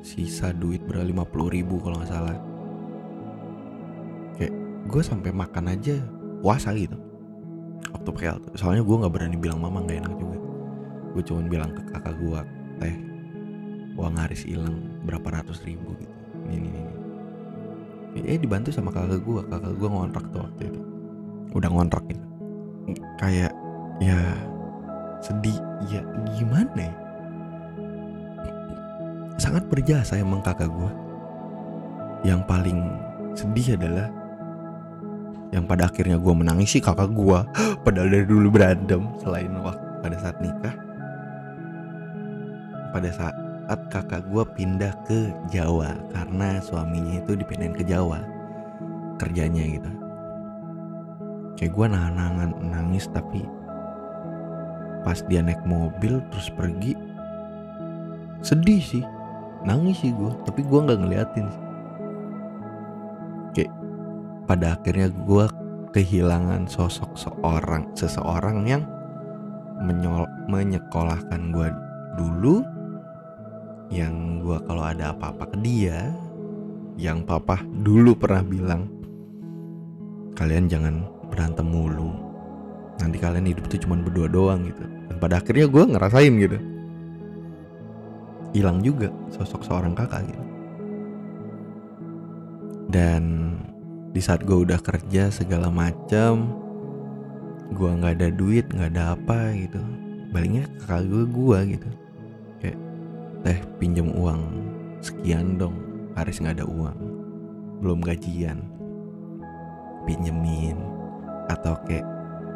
sisa 0.06 0.54
duit 0.54 0.84
berapa 0.86 1.02
lima 1.02 1.24
puluh 1.26 1.50
ribu 1.50 1.80
kalau 1.82 1.98
nggak 1.98 2.12
salah. 2.12 2.36
Kayak 4.38 4.54
gue 4.86 5.02
sampai 5.02 5.30
makan 5.34 5.74
aja 5.74 5.96
puasa 6.44 6.70
gitu. 6.76 6.94
Waktu 7.88 8.10
PL 8.12 8.36
soalnya 8.54 8.84
gue 8.84 8.96
nggak 9.00 9.12
berani 9.14 9.36
bilang 9.40 9.58
mama 9.58 9.82
nggak 9.82 10.04
enak 10.04 10.14
juga. 10.20 10.38
Gue 11.16 11.22
cuma 11.24 11.40
bilang 11.48 11.72
ke 11.74 11.82
kakak 11.88 12.14
gue 12.20 12.40
teh 12.78 12.94
uang 13.98 14.14
Haris 14.14 14.46
hilang 14.46 14.78
berapa 15.02 15.42
ratus 15.42 15.66
ribu 15.66 15.96
gitu. 15.98 16.14
Ini 16.46 16.54
ini 16.54 16.78
ini. 16.78 16.94
Eh 18.28 18.38
dibantu 18.38 18.70
sama 18.70 18.94
kakak 18.94 19.24
gue 19.24 19.40
kakak 19.50 19.72
gue 19.74 19.88
ngontrak 19.88 20.26
tuh 20.30 20.44
waktu 20.44 20.62
itu. 20.70 20.80
Udah 21.56 21.70
ngontrak 21.72 22.04
gitu. 22.06 22.26
Kayak 23.18 23.50
ya 23.98 24.20
sedih. 25.25 25.58
Ya 25.88 26.02
gimana 26.37 26.90
ya? 26.90 26.94
Sangat 29.38 29.64
berjasa 29.70 30.18
emang 30.18 30.42
kakak 30.42 30.68
gue 30.68 30.90
yang 32.26 32.42
paling 32.42 32.98
sedih 33.38 33.78
adalah 33.78 34.10
yang 35.54 35.64
pada 35.64 35.88
akhirnya 35.88 36.18
gue 36.18 36.34
menangis 36.34 36.76
sih 36.76 36.82
kakak 36.82 37.14
gue 37.14 37.38
padahal 37.87 38.10
dari 38.10 38.26
dulu 38.26 38.50
berantem 38.50 39.06
selain 39.22 39.54
waktu 39.62 39.87
pada 40.02 40.16
saat 40.18 40.37
nikah. 40.42 40.75
Pada 42.88 43.10
saat 43.12 43.37
kakak 43.92 44.25
gue 44.32 44.44
pindah 44.56 44.92
ke 45.04 45.30
Jawa 45.52 45.92
karena 46.10 46.58
suaminya 46.58 47.20
itu 47.20 47.37
dipindahin 47.37 47.76
ke 47.76 47.84
Jawa 47.84 48.25
kerjanya 49.20 49.64
gitu. 49.66 49.90
Kayak 51.58 51.72
gue 51.75 51.87
nahan-nahan 51.90 52.50
nangis 52.70 53.10
tapi 53.10 53.42
pas 55.08 55.24
dia 55.24 55.40
naik 55.40 55.64
mobil 55.64 56.20
terus 56.28 56.52
pergi 56.52 56.92
sedih 58.44 58.84
sih. 58.84 59.04
Nangis 59.64 60.04
sih 60.04 60.12
gue 60.12 60.28
tapi 60.44 60.60
gue 60.60 60.84
nggak 60.84 61.00
ngeliatin 61.00 61.48
sih. 61.48 61.64
Pada 64.48 64.76
akhirnya 64.76 65.12
gue 65.12 65.44
kehilangan 65.92 66.68
sosok 66.68 67.12
seorang 67.20 67.84
seseorang 67.92 68.64
yang 68.64 68.80
menyol, 69.80 70.24
menyekolahkan 70.48 71.52
gue 71.52 71.68
dulu 72.16 72.64
yang 73.92 74.40
gue 74.40 74.56
kalau 74.64 74.88
ada 74.88 75.12
apa-apa 75.12 75.52
ke 75.52 75.56
dia 75.60 76.12
yang 76.96 77.24
papa 77.28 77.60
dulu 77.84 78.16
pernah 78.16 78.40
bilang 78.40 78.88
kalian 80.36 80.68
jangan 80.68 81.04
berantem 81.28 81.64
mulu. 81.64 82.12
Nanti 83.00 83.20
kalian 83.20 83.52
hidup 83.52 83.68
tuh 83.68 83.80
cuma 83.84 84.00
berdua 84.00 84.32
doang 84.32 84.64
gitu 84.64 84.97
pada 85.18 85.42
akhirnya 85.42 85.66
gue 85.66 85.84
ngerasain 85.84 86.34
gitu. 86.38 86.58
Hilang 88.56 88.80
juga 88.80 89.12
sosok 89.34 89.66
seorang 89.66 89.92
kakak 89.92 90.25
gitu. 90.30 90.42
Dan 92.88 93.54
di 94.16 94.20
saat 94.25 94.42
gue 94.48 94.64
udah 94.64 94.80
kerja 94.80 95.28
segala 95.28 95.68
macam 95.68 96.56
gue 97.68 97.90
nggak 98.00 98.16
ada 98.16 98.28
duit 98.33 98.64
nggak 98.72 98.96
ada 98.96 99.12
apa 99.12 99.52
gitu. 99.52 99.83
Baliknya 100.33 100.64
kakak 100.81 101.04
gue 101.07 101.24
gue 101.28 101.59
gitu. 101.76 101.88
Kayak 102.64 102.78
teh 103.44 103.59
pinjam 103.76 104.09
uang 104.16 104.40
sekian 105.04 105.61
dong 105.61 105.76
Haris 106.16 106.42
nggak 106.42 106.59
ada 106.59 106.66
uang 106.66 106.98
belum 107.85 108.00
gajian 108.00 108.64
pinjemin. 110.09 110.81
Atau 111.52 111.76
kayak 111.85 112.09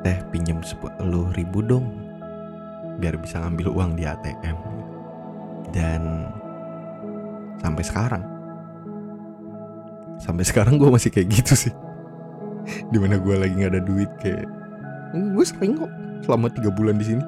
teh 0.02 0.18
pinjam 0.34 0.58
sepuluh 0.64 1.30
ribu 1.36 1.62
dong 1.62 2.01
biar 3.00 3.16
bisa 3.20 3.40
ngambil 3.40 3.72
uang 3.72 3.90
di 3.96 4.04
ATM 4.04 4.56
dan 5.72 6.28
sampai 7.62 7.84
sekarang 7.86 8.24
sampai 10.22 10.44
sekarang 10.46 10.78
gue 10.78 10.86
masih 10.86 11.10
kayak 11.10 11.34
gitu 11.34 11.54
sih. 11.66 11.74
Di 12.94 12.98
mana 13.02 13.18
gue 13.18 13.34
lagi 13.34 13.58
nggak 13.58 13.72
ada 13.74 13.82
duit 13.82 14.10
kayak 14.22 14.46
gue 15.12 15.44
sering 15.44 15.82
kok 15.82 15.90
selama 16.22 16.46
tiga 16.54 16.70
bulan 16.70 16.94
di 16.94 17.06
sini. 17.10 17.24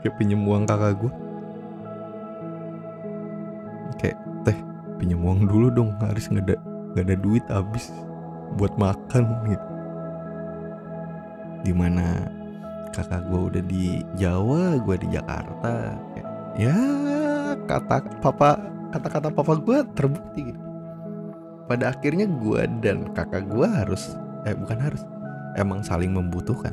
Kayak 0.00 0.16
pinjem 0.16 0.40
uang 0.48 0.64
kakak 0.64 0.96
gue 0.96 1.12
kayak 4.00 4.18
teh 4.48 4.58
pinjem 4.96 5.20
uang 5.20 5.44
dulu 5.44 5.68
dong 5.72 5.90
harus 6.00 6.28
nggak 6.28 6.44
ada 6.50 6.56
nggak 6.92 7.04
ada 7.04 7.16
duit 7.20 7.44
habis 7.52 7.92
buat 8.56 8.72
makan 8.80 9.24
gitu. 9.52 9.68
Di 11.64 11.72
mana 11.76 12.28
kakak 12.94 13.26
gue 13.26 13.40
udah 13.50 13.62
di 13.66 14.06
Jawa 14.14 14.78
gue 14.78 14.96
di 15.02 15.08
Jakarta. 15.10 15.98
Ya 16.54 16.78
kata 17.66 18.06
papa 18.22 18.62
kata-kata 18.94 19.34
papa 19.34 19.58
gue 19.58 19.82
terbukti 19.98 20.54
gitu. 20.54 20.60
Pada 21.66 21.90
akhirnya 21.90 22.30
gue 22.30 22.62
dan 22.78 23.10
kakak 23.10 23.50
gue 23.50 23.66
harus 23.66 24.14
eh 24.46 24.54
bukan 24.54 24.78
harus 24.78 25.02
emang 25.58 25.82
saling 25.82 26.14
membutuhkan. 26.14 26.72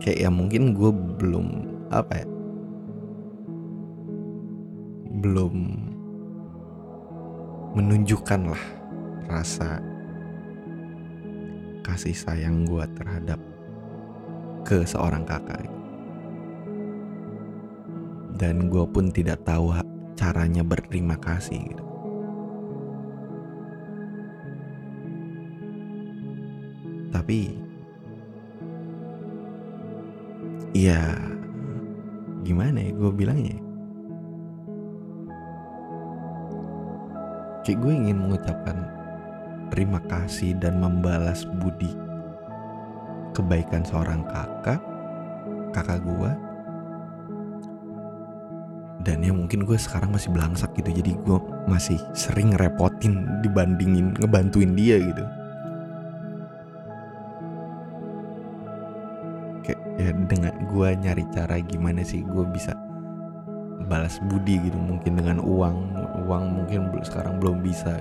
Kayak 0.00 0.18
ya 0.24 0.30
mungkin 0.32 0.72
gue 0.72 0.90
belum 1.20 1.46
apa 1.92 2.24
ya 2.24 2.26
belum 5.16 5.54
menunjukkan 7.76 8.40
lah 8.52 8.64
rasa 9.28 9.80
kasih 11.86 12.18
sayang 12.18 12.66
gue 12.66 12.82
terhadap 12.98 13.38
ke 14.66 14.82
seorang 14.82 15.22
kakak 15.22 15.70
dan 18.34 18.66
gue 18.66 18.82
pun 18.90 19.14
tidak 19.14 19.46
tahu 19.46 19.70
caranya 20.18 20.66
berterima 20.66 21.14
kasih 21.14 21.62
gitu. 21.62 21.86
tapi 27.14 27.54
ya 30.74 31.14
gimana 32.42 32.82
ya 32.82 32.92
gue 32.92 33.10
bilangnya 33.14 33.58
kayak 37.66 37.78
gue 37.82 37.92
ingin 37.94 38.18
mengucapkan 38.20 38.95
terima 39.70 40.00
kasih 40.06 40.54
dan 40.58 40.78
membalas 40.78 41.46
budi 41.46 41.92
kebaikan 43.34 43.84
seorang 43.84 44.24
kakak 44.30 44.80
kakak 45.74 46.00
gue 46.02 46.32
dan 49.06 49.22
ya 49.22 49.30
mungkin 49.30 49.62
gue 49.62 49.78
sekarang 49.78 50.10
masih 50.10 50.34
belangsak 50.34 50.74
gitu 50.74 50.90
jadi 50.90 51.14
gue 51.14 51.38
masih 51.70 52.00
sering 52.16 52.56
ngerepotin 52.56 53.26
dibandingin 53.44 54.16
ngebantuin 54.18 54.74
dia 54.74 54.98
gitu 54.98 55.24
kayak 59.62 59.80
ya 60.00 60.10
dengan 60.26 60.54
gue 60.66 60.88
nyari 60.98 61.24
cara 61.30 61.60
gimana 61.62 62.02
sih 62.02 62.24
gue 62.24 62.44
bisa 62.50 62.74
balas 63.86 64.18
budi 64.26 64.58
gitu 64.66 64.78
mungkin 64.80 65.14
dengan 65.14 65.38
uang 65.38 65.76
uang 66.26 66.44
mungkin 66.62 66.90
sekarang 67.06 67.38
belum 67.38 67.62
bisa. 67.62 67.94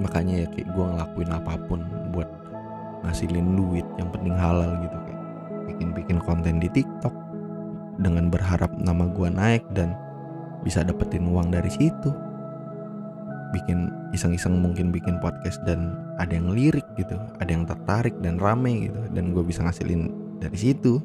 Makanya 0.00 0.44
ya 0.44 0.46
kayak 0.50 0.68
gue 0.72 0.84
ngelakuin 0.84 1.30
apa 1.30 1.52
pun 1.68 1.80
buat 2.10 2.28
ngasilin 3.04 3.56
duit 3.56 3.86
yang 3.96 4.08
penting 4.12 4.34
halal 4.36 4.76
gitu 4.80 4.96
kayak 5.08 5.20
bikin-bikin 5.68 6.18
konten 6.24 6.60
di 6.60 6.68
TikTok 6.72 7.14
dengan 8.00 8.32
berharap 8.32 8.72
nama 8.80 9.06
gue 9.08 9.28
naik 9.28 9.64
dan 9.76 9.92
bisa 10.64 10.84
dapetin 10.84 11.28
uang 11.28 11.52
dari 11.52 11.68
situ. 11.68 12.10
Bikin 13.50 13.90
iseng-iseng 14.14 14.62
mungkin 14.62 14.94
bikin 14.94 15.18
podcast 15.18 15.58
dan 15.66 15.98
ada 16.22 16.30
yang 16.30 16.54
lirik 16.54 16.86
gitu 16.94 17.18
ada 17.42 17.50
yang 17.50 17.66
tertarik 17.66 18.14
dan 18.22 18.38
rame 18.38 18.88
gitu 18.88 19.00
dan 19.10 19.34
gue 19.34 19.44
bisa 19.44 19.64
ngasilin 19.66 20.08
dari 20.40 20.58
situ. 20.58 21.02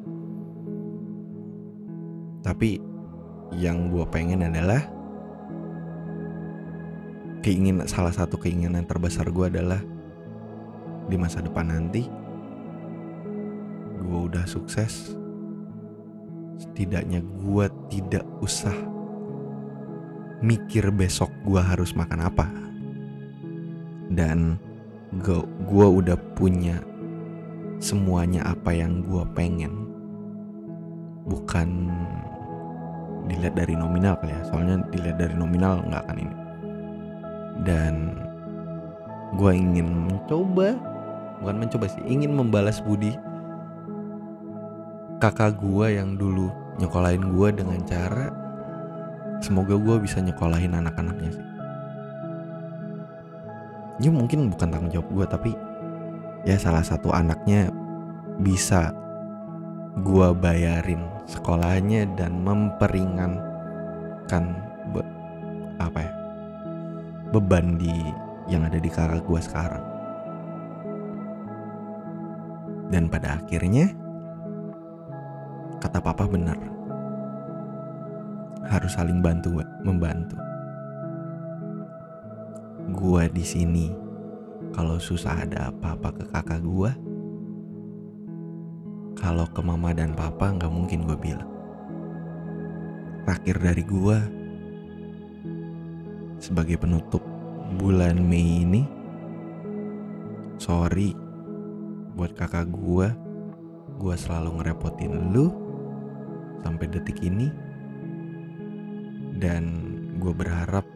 Tapi 2.46 2.78
yang 3.58 3.90
gue 3.90 4.06
pengen 4.14 4.46
adalah 4.46 4.95
keinginan 7.46 7.86
salah 7.86 8.10
satu 8.10 8.42
keinginan 8.42 8.90
terbesar 8.90 9.30
gue 9.30 9.46
adalah 9.46 9.78
di 11.06 11.14
masa 11.14 11.46
depan 11.46 11.70
nanti 11.70 12.10
gue 14.02 14.20
udah 14.34 14.50
sukses. 14.50 15.14
Setidaknya 16.58 17.22
gue 17.22 17.66
tidak 17.94 18.26
usah 18.42 18.74
mikir 20.42 20.90
besok 20.90 21.30
gue 21.46 21.62
harus 21.62 21.94
makan 21.94 22.26
apa. 22.26 22.50
Dan 24.10 24.58
gue 25.22 25.88
udah 25.90 26.18
punya 26.34 26.82
semuanya 27.78 28.42
apa 28.50 28.74
yang 28.74 29.06
gue 29.06 29.22
pengen. 29.38 29.86
Bukan 31.30 31.70
dilihat 33.30 33.54
dari 33.58 33.78
nominal 33.78 34.18
kali 34.22 34.34
ya 34.34 34.42
soalnya 34.46 34.86
dilihat 34.94 35.18
dari 35.18 35.34
nominal 35.34 35.82
nggak 35.90 36.06
akan 36.06 36.18
ini 36.22 36.45
dan 37.64 38.20
gue 39.40 39.52
ingin 39.56 40.12
mencoba 40.12 40.76
bukan 41.40 41.56
mencoba 41.62 41.86
sih 41.88 42.04
ingin 42.04 42.36
membalas 42.36 42.84
budi 42.84 43.16
kakak 45.24 45.56
gue 45.60 45.96
yang 45.96 46.20
dulu 46.20 46.52
nyekolahin 46.76 47.32
gue 47.32 47.48
dengan 47.56 47.80
cara 47.88 48.28
semoga 49.40 49.78
gue 49.78 50.00
bisa 50.04 50.20
nyekolahin 50.20 50.76
anak-anaknya 50.76 51.32
sih. 51.32 51.46
Ya 54.04 54.12
mungkin 54.12 54.52
bukan 54.52 54.68
tanggung 54.74 54.92
jawab 54.92 55.08
gue 55.14 55.26
tapi 55.30 55.52
ya 56.44 56.60
salah 56.60 56.84
satu 56.84 57.16
anaknya 57.16 57.72
bisa 58.44 58.92
gue 60.04 60.28
bayarin 60.36 61.08
sekolahnya 61.24 62.04
dan 62.20 62.44
memperingankan 62.44 64.44
apa 65.80 66.00
ya 66.04 66.25
beban 67.36 67.76
di 67.76 67.92
yang 68.48 68.64
ada 68.64 68.80
di 68.80 68.88
kakak 68.88 69.28
gue 69.28 69.42
sekarang. 69.44 69.84
Dan 72.88 73.12
pada 73.12 73.44
akhirnya 73.44 73.92
kata 75.84 76.00
papa 76.00 76.24
benar. 76.32 76.56
Harus 78.72 78.96
saling 78.96 79.20
bantu 79.20 79.60
membantu. 79.84 80.40
Gua 82.96 83.28
di 83.28 83.44
sini 83.44 83.92
kalau 84.72 84.96
susah 84.96 85.44
ada 85.44 85.70
apa-apa 85.70 86.16
ke 86.16 86.24
kakak 86.32 86.62
gua 86.64 86.96
kalau 89.20 89.46
ke 89.52 89.60
mama 89.60 89.92
dan 89.92 90.16
papa 90.16 90.56
nggak 90.56 90.72
mungkin 90.72 91.04
gue 91.04 91.18
bilang. 91.20 91.52
Terakhir 93.26 93.58
dari 93.60 93.84
gua 93.84 94.45
sebagai 96.40 96.80
penutup 96.80 97.24
bulan 97.80 98.20
Mei 98.22 98.64
ini 98.64 98.84
sorry 100.60 101.16
buat 102.16 102.32
kakak 102.34 102.72
gua. 102.72 103.12
Gua 103.96 104.16
selalu 104.20 104.60
ngerepotin 104.60 105.32
lu 105.32 105.52
sampai 106.64 106.88
detik 106.92 107.20
ini. 107.24 107.48
Dan 109.36 109.64
gue 110.16 110.32
berharap 110.32 110.88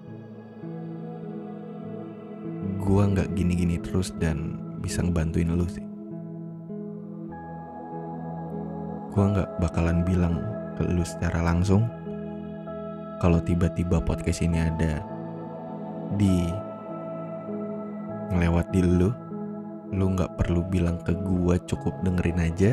gue 2.80 3.04
nggak 3.04 3.36
gini-gini 3.36 3.76
terus 3.84 4.16
dan 4.16 4.56
bisa 4.80 5.04
ngebantuin 5.04 5.52
lu 5.52 5.68
sih. 5.68 5.84
Gue 9.12 9.26
nggak 9.36 9.60
bakalan 9.60 10.08
bilang 10.08 10.40
ke 10.80 10.88
lu 10.88 11.04
secara 11.04 11.44
langsung 11.44 11.84
kalau 13.20 13.44
tiba-tiba 13.44 14.00
podcast 14.00 14.40
ini 14.40 14.64
ada 14.64 15.04
di 16.18 16.50
ngelewat 18.34 18.70
di 18.74 18.82
lu 18.82 19.10
lu 19.90 20.06
nggak 20.14 20.38
perlu 20.38 20.62
bilang 20.70 21.02
ke 21.02 21.14
gue 21.18 21.56
cukup 21.66 21.94
dengerin 22.06 22.40
aja. 22.46 22.72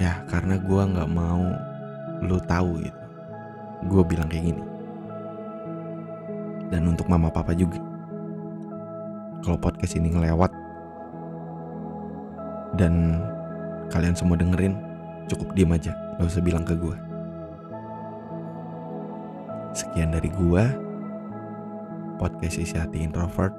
Ya 0.00 0.22
karena 0.30 0.56
gue 0.56 0.82
nggak 0.82 1.10
mau 1.10 1.50
lu 2.22 2.38
tahu 2.46 2.78
gitu. 2.78 3.02
Gue 3.90 4.02
bilang 4.06 4.30
kayak 4.30 4.54
gini. 4.54 4.62
Dan 6.70 6.86
untuk 6.86 7.10
mama 7.10 7.26
papa 7.26 7.50
juga. 7.58 7.82
Kalau 9.42 9.58
podcast 9.58 9.98
ini 9.98 10.14
ngelewat 10.14 10.52
dan 12.78 13.18
kalian 13.90 14.14
semua 14.14 14.38
dengerin 14.38 14.78
cukup 15.26 15.50
diem 15.58 15.74
aja. 15.74 15.90
Gak 16.22 16.30
usah 16.30 16.44
bilang 16.44 16.62
ke 16.62 16.78
gue 16.78 17.09
sekian 19.80 20.12
dari 20.12 20.28
gue 20.28 20.64
podcast 22.20 22.60
isi 22.60 22.76
hati 22.76 23.00
introvert 23.00 23.56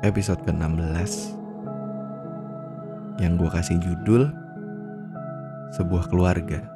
episode 0.00 0.40
ke-16 0.48 1.36
yang 3.20 3.36
gue 3.36 3.50
kasih 3.52 3.76
judul 3.84 4.32
sebuah 5.76 6.08
keluarga 6.08 6.72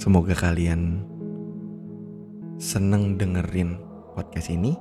Semoga 0.00 0.32
kalian 0.32 1.04
seneng 2.56 3.20
dengerin 3.20 3.76
podcast 4.16 4.48
ini. 4.48 4.72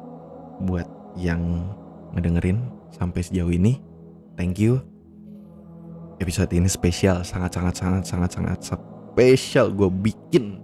Buat 0.63 0.87
yang 1.19 1.67
ngedengerin 2.15 2.63
sampai 2.95 3.19
sejauh 3.27 3.51
ini, 3.51 3.83
thank 4.39 4.63
you. 4.63 4.79
Episode 6.23 6.55
ini 6.55 6.71
spesial, 6.71 7.27
sangat 7.27 7.51
sangat 7.51 7.75
sangat 7.75 8.07
sangat 8.07 8.31
sangat 8.31 8.59
spesial. 9.19 9.75
Gue 9.75 9.91
bikin 9.91 10.63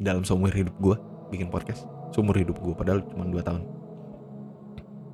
dalam 0.00 0.24
seumur 0.24 0.48
hidup 0.48 0.72
gue 0.80 0.96
bikin 1.28 1.52
podcast. 1.52 1.84
Seumur 2.16 2.32
hidup 2.40 2.56
gue 2.56 2.72
padahal 2.72 3.04
cuma 3.04 3.28
2 3.28 3.36
tahun. 3.44 3.62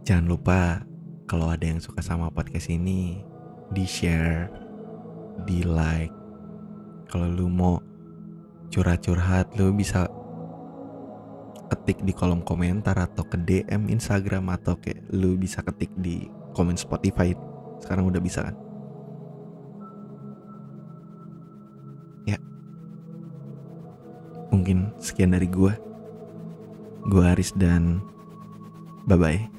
Jangan 0.07 0.27
lupa 0.31 0.87
kalau 1.27 1.51
ada 1.51 1.67
yang 1.67 1.83
suka 1.83 1.99
sama 2.07 2.31
podcast 2.31 2.71
ini, 2.71 3.19
di 3.75 3.83
share, 3.83 4.47
di 5.43 5.67
like, 5.67 6.15
kalau 7.11 7.27
lu 7.27 7.51
mau 7.51 7.83
curhat-curhat 8.71 9.51
lu 9.59 9.75
bisa 9.75 10.07
ketik 11.67 11.99
di 12.07 12.15
kolom 12.15 12.47
komentar 12.47 12.95
atau 12.95 13.27
ke 13.27 13.35
DM 13.43 13.91
Instagram 13.91 14.55
atau 14.55 14.79
kayak 14.79 15.03
lu 15.11 15.35
bisa 15.35 15.67
ketik 15.67 15.91
di 15.99 16.31
komen 16.55 16.79
Spotify 16.79 17.35
sekarang 17.83 18.07
udah 18.07 18.23
bisa 18.23 18.47
kan 18.47 18.55
mungkin 24.67 24.91
sekian 24.99 25.31
dari 25.31 25.47
gua. 25.47 25.79
Gua 27.07 27.39
Aris 27.39 27.55
dan 27.55 28.03
bye 29.07 29.15
bye 29.15 29.56